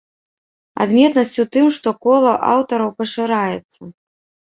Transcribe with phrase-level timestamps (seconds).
[0.85, 3.97] Адметнасць у тым што кола аўтараў пашыраецца.